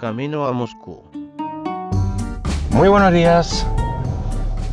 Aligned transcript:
camino 0.00 0.46
a 0.46 0.52
Moscú. 0.52 1.02
Muy 2.70 2.88
buenos 2.88 3.12
días. 3.12 3.66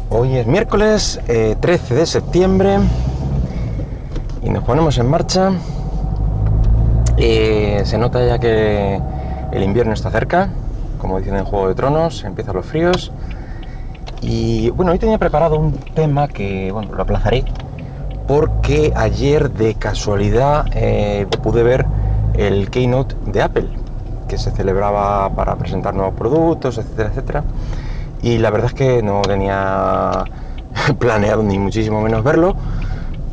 Hoy 0.10 0.38
es 0.38 0.48
miércoles 0.48 1.20
13 1.26 1.94
eh, 1.94 1.98
de 1.98 2.06
septiembre 2.06 2.78
y 4.42 4.50
nos 4.50 4.64
ponemos 4.64 4.98
en 4.98 5.10
marcha. 5.10 5.52
Eh, 7.18 7.82
se 7.84 7.98
nota 7.98 8.26
ya 8.26 8.40
que 8.40 9.02
el 9.52 9.64
invierno 9.64 9.92
está 9.92 10.10
cerca, 10.12 10.50
como 10.98 11.20
dicen 11.20 11.36
en 11.36 11.44
Juego 11.44 11.68
de 11.68 11.76
Tronos, 11.76 12.24
empiezan 12.24 12.56
los 12.56 12.66
fríos. 12.66 13.12
Y 14.22 14.70
bueno, 14.70 14.94
hoy 14.94 15.00
tenía 15.00 15.18
preparado 15.18 15.60
un 15.60 15.74
tema 15.74 16.30
que, 16.30 16.72
bueno, 16.72 16.94
lo 16.94 17.02
aplazaré 17.02 17.44
porque 18.30 18.94
ayer 18.96 19.52
de 19.52 19.76
casualidad 19.76 20.68
eh, 20.72 21.28
pude 21.44 21.64
ver 21.64 21.86
el 22.36 22.70
keynote 22.70 23.14
de 23.26 23.42
Apple, 23.42 23.68
que 24.28 24.38
se 24.38 24.52
celebraba 24.52 25.30
para 25.32 25.56
presentar 25.56 25.94
nuevos 25.94 26.14
productos, 26.16 26.78
etcétera, 26.78 27.10
etcétera. 27.10 27.44
Y 28.22 28.38
la 28.38 28.50
verdad 28.50 28.68
es 28.68 28.74
que 28.74 29.02
no 29.02 29.22
tenía 29.22 30.24
planeado 31.00 31.44
ni 31.44 31.58
muchísimo 31.60 32.02
menos 32.02 32.24
verlo, 32.24 32.56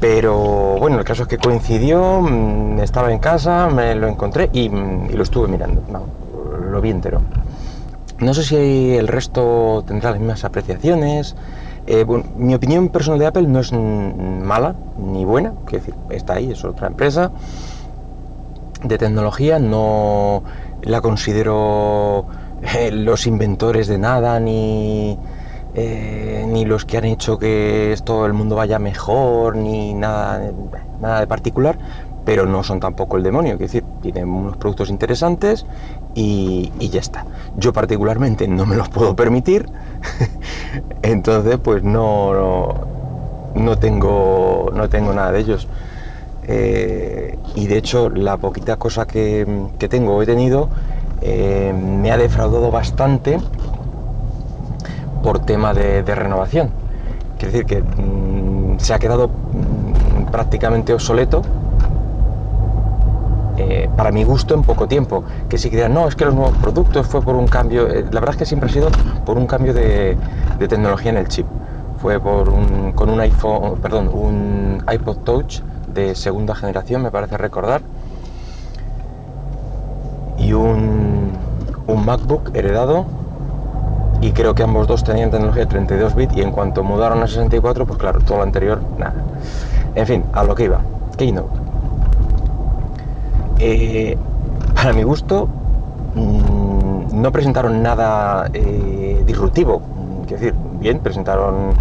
pero 0.00 0.76
bueno, 0.78 0.98
el 0.98 1.04
caso 1.04 1.22
es 1.22 1.28
que 1.28 1.38
coincidió, 1.38 2.20
mm, 2.20 2.80
estaba 2.80 3.12
en 3.12 3.18
casa, 3.18 3.68
me 3.68 3.94
lo 3.94 4.08
encontré 4.08 4.50
y, 4.52 4.68
mm, 4.68 5.14
lo 5.14 5.22
estuve 5.22 5.48
mirando, 5.48 5.82
lo 6.70 6.80
vi 6.80 6.90
entero. 6.90 7.20
No 8.18 8.32
sé 8.32 8.44
si 8.44 8.96
el 8.96 9.08
resto 9.08 9.82
tendrá 9.86 10.12
las 10.12 10.20
mismas 10.20 10.44
apreciaciones. 10.44 11.34
Eh, 11.86 12.06
mi 12.36 12.54
opinión 12.54 12.88
personal 12.88 13.18
de 13.18 13.26
Apple 13.26 13.46
no 13.48 13.60
es 13.60 13.72
mala 13.72 14.74
ni 14.98 15.24
buena, 15.24 15.52
que 15.66 15.78
decir, 15.78 15.94
está 16.10 16.34
ahí, 16.34 16.52
es 16.52 16.64
otra 16.64 16.86
empresa 16.86 17.32
de 18.82 18.98
tecnología, 18.98 19.58
no 19.58 20.42
la 20.82 21.00
considero 21.00 22.26
eh, 22.60 22.90
los 22.90 23.26
inventores 23.26 23.88
de 23.88 23.98
nada, 23.98 24.40
ni, 24.40 25.18
eh, 25.74 26.44
ni 26.46 26.64
los 26.64 26.84
que 26.84 26.98
han 26.98 27.04
hecho 27.04 27.38
que 27.38 27.96
todo 28.04 28.26
el 28.26 28.32
mundo 28.32 28.56
vaya 28.56 28.78
mejor, 28.78 29.56
ni 29.56 29.92
nada, 29.94 30.52
nada 30.98 31.20
de 31.20 31.26
particular, 31.26 31.78
pero 32.24 32.46
no 32.46 32.62
son 32.62 32.80
tampoco 32.80 33.16
el 33.16 33.22
demonio, 33.22 33.54
es 33.54 33.58
decir, 33.58 33.84
tienen 34.00 34.28
unos 34.28 34.56
productos 34.56 34.88
interesantes 34.88 35.66
y, 36.14 36.72
ya 36.88 37.00
está. 37.00 37.26
Yo 37.56 37.72
particularmente 37.72 38.48
no 38.48 38.66
me 38.66 38.76
los 38.76 38.88
puedo 38.88 39.14
permitir, 39.14 39.68
entonces 41.02 41.58
pues 41.58 41.82
no, 41.82 42.86
no, 43.54 43.76
tengo, 43.76 44.70
no 44.72 44.88
tengo 44.88 45.12
nada 45.12 45.32
de 45.32 45.40
ellos. 45.40 45.68
Eh, 46.46 47.38
y 47.54 47.66
de 47.66 47.78
hecho 47.78 48.10
la 48.10 48.36
poquita 48.36 48.76
cosa 48.76 49.06
que, 49.06 49.46
tengo 49.88 50.22
he 50.22 50.26
tenido 50.26 50.68
eh, 51.22 51.72
me 51.72 52.10
ha 52.10 52.18
defraudado 52.18 52.70
bastante 52.70 53.38
por 55.22 55.38
tema 55.40 55.72
de, 55.72 56.02
renovación. 56.02 56.70
Quiere 57.38 57.52
decir 57.52 57.66
que 57.66 57.82
mm, 57.82 58.78
se 58.78 58.92
ha 58.92 58.98
quedado 58.98 59.28
mm, 59.28 60.30
prácticamente 60.30 60.92
obsoleto 60.92 61.42
eh, 63.56 63.88
para 63.96 64.10
mi 64.10 64.24
gusto 64.24 64.54
en 64.54 64.62
poco 64.62 64.86
tiempo. 64.86 65.24
Que 65.48 65.56
si 65.56 65.70
dirán, 65.70 65.94
no, 65.94 66.08
es 66.08 66.14
que 66.14 66.26
los 66.26 66.34
nuevos 66.34 66.56
productos 66.58 67.06
fue 67.06 67.22
por 67.22 67.36
un 67.36 67.46
cambio, 67.46 67.88
la 67.88 68.20
verdad 68.20 68.30
es 68.30 68.36
que 68.36 68.46
siempre 68.46 68.68
ha 68.68 68.72
sido 68.72 68.90
por 69.24 69.38
un 69.38 69.46
cambio 69.46 69.72
de, 69.72 70.18
de 70.58 70.68
tecnología 70.68 71.10
en 71.10 71.16
el 71.16 71.28
chip. 71.28 71.46
Fue 72.02 72.20
por 72.20 72.50
un, 72.50 72.92
con 72.92 73.08
un 73.08 73.18
iPhone, 73.20 73.78
perdón, 73.80 74.10
un 74.12 74.84
iPod 74.92 75.16
Touch 75.18 75.62
de 75.94 76.14
segunda 76.14 76.54
generación, 76.54 77.02
me 77.02 77.10
parece 77.10 77.38
recordar, 77.38 77.82
y 80.38 80.52
un, 80.52 81.32
un 81.86 82.04
MacBook 82.04 82.54
heredado. 82.54 83.06
Y 84.20 84.32
creo 84.32 84.54
que 84.54 84.62
ambos 84.62 84.86
dos 84.86 85.04
tenían 85.04 85.30
tecnología 85.30 85.64
de 85.64 85.70
32 85.70 86.14
bits 86.14 86.36
y 86.36 86.40
en 86.40 86.50
cuanto 86.50 86.82
mudaron 86.82 87.22
a 87.22 87.26
64 87.26 87.84
pues 87.84 87.98
claro 87.98 88.20
todo 88.20 88.38
lo 88.38 88.42
anterior 88.42 88.80
nada. 88.96 89.14
En 89.94 90.06
fin 90.06 90.24
a 90.32 90.44
lo 90.44 90.54
que 90.54 90.64
iba. 90.64 90.80
Keynote. 91.18 91.48
Eh, 93.58 94.16
para 94.74 94.94
mi 94.94 95.02
gusto 95.02 95.48
mm, 96.14 97.20
no 97.20 97.32
presentaron 97.32 97.82
nada 97.82 98.48
eh, 98.54 99.22
disruptivo. 99.26 99.82
Quiero 100.26 100.42
decir 100.42 100.54
bien 100.80 101.00
presentaron 101.00 101.74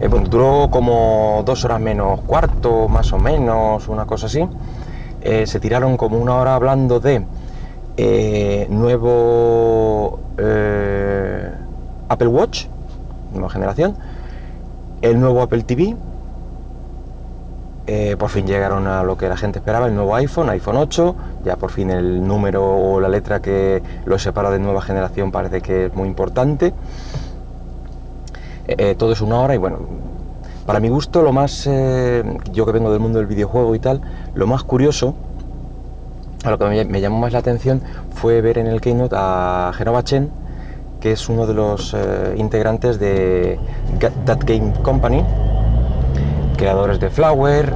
eh, 0.00 0.08
duró 0.08 0.68
como 0.70 1.42
dos 1.44 1.64
horas 1.64 1.78
menos 1.78 2.20
cuarto, 2.22 2.88
más 2.88 3.12
o 3.12 3.18
menos, 3.18 3.88
una 3.88 4.06
cosa 4.06 4.26
así. 4.26 4.48
Eh, 5.20 5.46
se 5.46 5.60
tiraron 5.60 5.98
como 5.98 6.18
una 6.18 6.36
hora 6.36 6.54
hablando 6.54 7.00
de 7.00 7.26
eh, 7.98 8.66
nuevo 8.70 10.18
Apple 12.08 12.28
Watch, 12.28 12.66
nueva 13.34 13.50
generación, 13.50 13.96
el 15.02 15.20
nuevo 15.20 15.42
Apple 15.42 15.62
TV. 15.64 15.96
por 18.18 18.30
fin 18.30 18.46
llegaron 18.46 18.86
a 18.86 19.02
lo 19.02 19.18
que 19.18 19.28
la 19.28 19.36
gente 19.36 19.58
esperaba, 19.58 19.86
el 19.86 19.94
nuevo 19.94 20.14
iPhone, 20.14 20.48
iPhone 20.48 20.76
8, 20.78 21.16
ya 21.44 21.56
por 21.56 21.70
fin 21.70 21.90
el 21.90 22.26
número 22.26 22.64
o 22.64 23.00
la 23.00 23.08
letra 23.08 23.40
que 23.40 23.82
lo 24.06 24.18
separa 24.18 24.50
de 24.50 24.60
nueva 24.60 24.80
generación 24.80 25.30
parece 25.30 25.60
que 25.60 25.86
es 25.86 25.94
muy 25.94 26.08
importante. 26.08 26.72
Eh, 28.78 28.94
todo 28.96 29.12
es 29.12 29.20
una 29.20 29.40
hora 29.40 29.54
y 29.54 29.58
bueno, 29.58 29.78
para 30.64 30.78
mi 30.78 30.88
gusto 30.88 31.22
lo 31.22 31.32
más, 31.32 31.66
eh, 31.66 32.22
yo 32.52 32.64
que 32.66 32.70
vengo 32.70 32.92
del 32.92 33.00
mundo 33.00 33.18
del 33.18 33.26
videojuego 33.26 33.74
y 33.74 33.80
tal, 33.80 34.00
lo 34.34 34.46
más 34.46 34.62
curioso, 34.62 35.14
a 36.44 36.50
lo 36.50 36.58
que 36.58 36.84
me, 36.84 37.00
llamó 37.00 37.18
más 37.18 37.32
la 37.32 37.40
atención 37.40 37.82
fue 38.14 38.40
ver 38.40 38.58
en 38.58 38.68
el 38.68 38.80
keynote 38.80 39.16
a 39.18 39.72
Genova 39.74 40.04
Chen, 40.04 40.30
que 41.00 41.10
es 41.12 41.28
uno 41.28 41.48
de 41.48 41.54
los 41.54 41.94
eh, 41.94 42.34
integrantes 42.36 43.00
de 43.00 43.58
That 43.98 44.44
Game 44.44 44.72
Company, 44.84 45.24
creadores 46.56 47.00
de 47.00 47.10
Flower, 47.10 47.74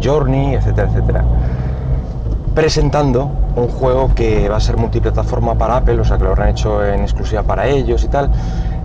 Journey, 0.00 0.54
etcétera, 0.54 0.88
etcétera, 0.88 1.24
presentando 2.54 3.28
un 3.56 3.68
juego 3.68 4.14
que 4.14 4.48
va 4.48 4.58
a 4.58 4.60
ser 4.60 4.76
multiplataforma 4.76 5.56
para 5.58 5.78
Apple, 5.78 5.98
o 5.98 6.04
sea 6.04 6.16
que 6.16 6.24
lo 6.24 6.30
habrán 6.30 6.50
hecho 6.50 6.84
en 6.84 7.00
exclusiva 7.00 7.42
para 7.42 7.66
ellos 7.66 8.04
y 8.04 8.08
tal, 8.08 8.30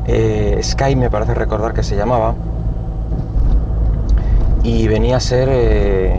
eh, 0.05 0.59
Sky 0.61 0.95
me 0.95 1.09
parece 1.09 1.33
recordar 1.33 1.73
que 1.73 1.83
se 1.83 1.95
llamaba, 1.95 2.35
y 4.63 4.87
venía 4.87 5.17
a 5.17 5.19
ser, 5.19 5.49
eh, 5.51 6.17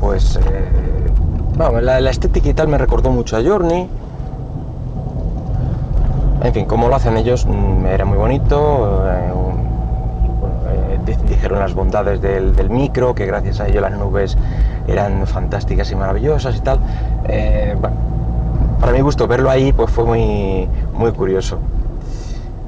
pues, 0.00 0.36
eh, 0.36 1.70
la, 1.80 2.10
estética 2.10 2.48
y 2.48 2.54
tal 2.54 2.68
me 2.68 2.78
recordó 2.78 3.10
mucho 3.10 3.36
a 3.36 3.42
Journey. 3.42 3.88
En 6.42 6.54
fin, 6.54 6.64
como 6.64 6.88
lo 6.88 6.96
hacen 6.96 7.16
ellos, 7.16 7.46
mm, 7.46 7.86
era 7.86 8.04
muy 8.04 8.18
bonito. 8.18 9.06
dijeron 11.28 11.58
las 11.58 11.74
bondades 11.74 12.20
del, 12.20 12.70
micro, 12.70 13.14
que 13.14 13.24
gracias 13.24 13.60
a 13.60 13.68
ello 13.68 13.80
las 13.80 13.92
nubes 13.92 14.36
eran 14.86 15.26
fantásticas 15.26 15.90
y 15.90 15.96
maravillosas 15.96 16.56
y 16.56 16.60
tal. 16.60 16.80
Para 18.80 18.92
mi 18.92 19.00
gusto 19.02 19.28
verlo 19.28 19.50
ahí 19.50 19.72
pues 19.72 19.90
fue 19.90 20.04
muy, 20.04 20.68
muy 20.94 21.12
curioso. 21.12 21.58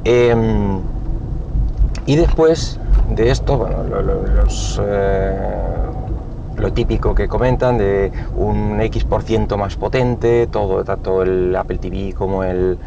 Em, 0.05 0.81
y 2.07 2.17
después 2.17 2.79
de 3.11 3.31
esto, 3.31 3.57
bueno, 3.57 3.77
eh, 4.81 5.37
lo, 6.57 6.73
típico 6.73 7.15
que 7.15 7.29
comentan 7.29 7.79
de 7.79 8.13
un 8.37 8.81
X% 8.81 9.57
más 9.57 9.77
potente, 9.77 10.47
todo, 10.49 10.85
tanto 10.85 11.23
el 11.23 11.55
Apple 11.57 11.79
TV 11.79 12.13
como 12.13 12.45
el, 12.45 12.79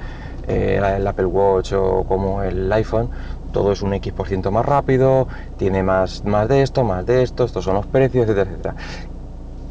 eh, 0.47 0.80
el 0.97 1.08
Apple 1.08 1.25
Watch 1.25 1.74
o 1.74 2.03
como 2.03 2.44
el 2.44 2.72
iPhone, 2.72 3.09
todo 3.52 3.72
es 3.72 3.81
un 3.81 3.94
X% 3.94 4.52
más 4.52 4.66
rápido, 4.66 5.28
tiene 5.58 5.81
más, 5.81 6.24
más 6.25 6.47
de 6.47 6.61
esto, 6.61 6.84
más 6.84 7.05
de 7.05 7.23
esto, 7.23 7.46
estos 7.46 7.64
son 7.64 7.76
los 7.76 7.85
precios, 7.88 8.26
etcétera, 8.26 8.52
etcétera. 8.52 8.76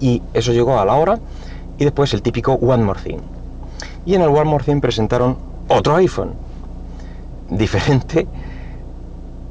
Y 0.00 0.22
eso 0.32 0.52
llegó 0.52 0.78
a 0.78 0.84
la 0.84 0.94
hora 0.94 1.18
y 1.78 1.84
después 1.84 2.12
el 2.14 2.22
típico 2.22 2.54
One 2.54 2.82
More 2.82 3.00
Thing 3.00 3.20
y 4.06 4.14
en 4.14 4.22
el 4.22 4.28
Walmart 4.28 4.64
100 4.64 4.80
presentaron 4.80 5.36
otro 5.68 5.96
iPhone 5.96 6.32
diferente 7.50 8.26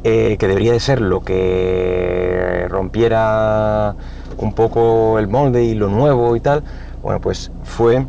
eh, 0.03 0.35
que 0.37 0.47
debería 0.47 0.73
de 0.73 0.79
ser 0.79 1.01
lo 1.01 1.21
que 1.21 2.65
rompiera 2.69 3.95
un 4.37 4.53
poco 4.53 5.17
el 5.19 5.27
molde 5.27 5.63
y 5.63 5.75
lo 5.75 5.89
nuevo 5.89 6.35
y 6.35 6.41
tal. 6.41 6.63
Bueno 7.01 7.19
pues 7.21 7.51
fue 7.63 8.05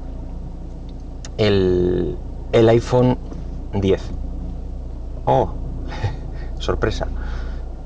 el, 1.38 2.18
el 2.52 2.68
iPhone 2.68 3.18
10 3.72 4.02
oh 5.24 5.54
sorpresa. 6.58 7.06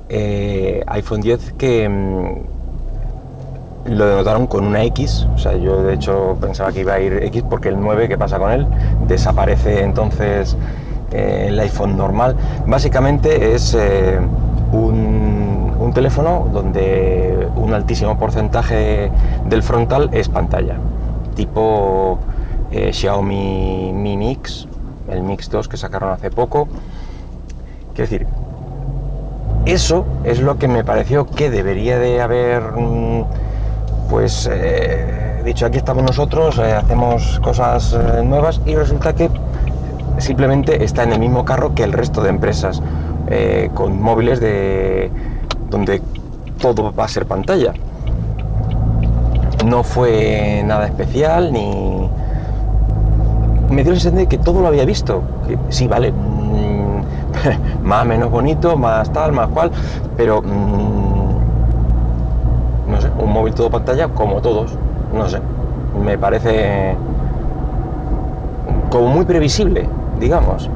Eh, 0.08 0.82
iPhone 0.86 1.20
10 1.20 1.52
que 1.58 1.88
mm, 1.88 2.67
lo 3.88 4.06
denotaron 4.06 4.46
con 4.46 4.64
una 4.64 4.84
X, 4.84 5.26
o 5.34 5.38
sea, 5.38 5.56
yo 5.56 5.82
de 5.82 5.94
hecho 5.94 6.36
pensaba 6.40 6.72
que 6.72 6.80
iba 6.80 6.94
a 6.94 7.00
ir 7.00 7.14
X 7.24 7.42
porque 7.48 7.68
el 7.68 7.80
9, 7.80 8.08
¿qué 8.08 8.18
pasa 8.18 8.38
con 8.38 8.50
él? 8.50 8.66
Desaparece 9.06 9.82
entonces 9.82 10.56
eh, 11.12 11.46
el 11.48 11.58
iPhone 11.60 11.96
normal. 11.96 12.36
Básicamente 12.66 13.54
es 13.54 13.74
eh, 13.74 14.18
un, 14.72 15.92
teléfono 15.94 16.46
donde 16.52 17.48
un 17.56 17.72
altísimo 17.72 18.18
porcentaje 18.18 19.10
del 19.46 19.62
frontal 19.62 20.10
es 20.12 20.28
pantalla. 20.28 20.76
tipo 21.34 22.18
eh, 22.70 22.92
Xiaomi 22.92 23.90
Mi 23.94 24.16
Mix, 24.16 24.68
el 25.08 25.22
Mix 25.22 25.50
2 25.50 25.66
que 25.66 25.76
sacaron 25.78 26.10
hace 26.10 26.30
poco. 26.30 26.68
Quiero 27.94 28.10
decir, 28.10 28.26
eso 29.64 30.06
es 30.24 30.40
lo 30.40 30.58
que 30.58 30.68
me 30.68 30.84
pareció 30.84 31.26
que 31.26 31.50
debería 31.50 31.98
de 31.98 32.20
haber, 32.20 32.62
mm, 32.72 33.24
pues, 34.08 34.48
eh, 34.50 35.42
dicho, 35.44 35.66
aquí 35.66 35.78
estamos 35.78 36.02
nosotros, 36.02 36.58
eh, 36.58 36.72
hacemos 36.72 37.40
cosas 37.40 37.92
eh, 37.92 38.22
nuevas 38.24 38.60
y 38.64 38.74
resulta 38.74 39.14
que 39.14 39.30
simplemente 40.18 40.82
está 40.82 41.04
en 41.04 41.12
el 41.12 41.20
mismo 41.20 41.44
carro 41.44 41.74
que 41.74 41.84
el 41.84 41.92
resto 41.92 42.22
de 42.22 42.30
empresas, 42.30 42.82
con 43.74 44.00
móviles 44.00 44.40
de 44.40 45.10
donde 45.68 46.00
todo 46.58 46.92
va 46.94 47.04
a 47.04 47.08
ser 47.08 47.26
pantalla. 47.26 47.74
No 49.66 49.82
fue 49.82 50.62
nada 50.64 50.86
especial 50.86 51.52
ni 51.52 52.08
me 53.70 53.82
dio 53.82 53.92
la 53.92 54.00
sensación 54.00 54.16
de 54.16 54.26
que 54.26 54.38
todo 54.38 54.62
lo 54.62 54.68
había 54.68 54.86
visto. 54.86 55.22
Sí, 55.68 55.86
vale, 55.86 56.10
mm, 56.10 57.02
más 57.82 58.06
menos 58.06 58.30
bonito, 58.30 58.76
más 58.76 59.12
tal, 59.12 59.32
más 59.32 59.48
cual, 59.48 59.70
pero 60.16 60.42
mm, 60.42 61.07
todo 63.54 63.70
pantalla 63.70 64.08
como 64.08 64.40
todos, 64.40 64.72
no 65.12 65.28
sé, 65.28 65.40
me 66.02 66.18
parece 66.18 66.96
como 68.90 69.08
muy 69.08 69.24
previsible, 69.24 69.88
digamos. 70.18 70.70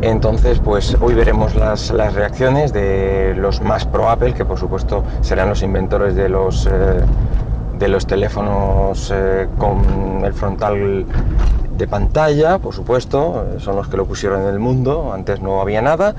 Entonces, 0.00 0.58
pues 0.58 0.96
hoy 1.00 1.14
veremos 1.14 1.54
las, 1.54 1.90
las 1.92 2.14
reacciones 2.14 2.72
de 2.72 3.34
los 3.36 3.60
más 3.60 3.84
pro 3.84 4.10
Apple, 4.10 4.34
que 4.34 4.44
por 4.44 4.58
supuesto 4.58 5.04
serán 5.20 5.48
los 5.48 5.62
inventores 5.62 6.16
de 6.16 6.28
los, 6.28 6.66
eh, 6.66 6.70
de 7.78 7.88
los 7.88 8.06
teléfonos 8.06 9.12
eh, 9.14 9.46
con 9.58 10.24
el 10.24 10.32
frontal 10.32 11.06
de 11.78 11.86
pantalla, 11.86 12.58
por 12.58 12.74
supuesto, 12.74 13.46
son 13.58 13.76
los 13.76 13.86
que 13.88 13.96
lo 13.96 14.04
pusieron 14.06 14.42
en 14.42 14.48
el 14.48 14.58
mundo, 14.58 15.12
antes 15.12 15.40
no 15.40 15.60
había 15.60 15.82
nada. 15.82 16.16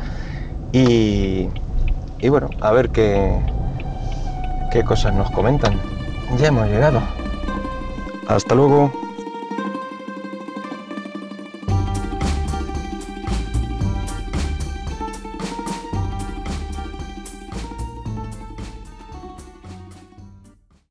Y, 0.71 1.49
y 2.19 2.29
bueno, 2.29 2.49
a 2.61 2.71
ver 2.71 2.89
qué, 2.89 3.37
qué 4.73 4.83
cosas 4.83 5.13
nos 5.13 5.29
comentan. 5.29 5.79
Ya 6.39 6.47
hemos 6.47 6.67
llegado. 6.67 6.99
Hasta 8.27 8.55
luego. 8.55 8.91